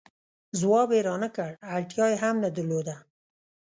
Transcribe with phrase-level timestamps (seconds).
[0.59, 2.95] ځواب یې را نه کړ، اړتیا یې هم نه درلوده.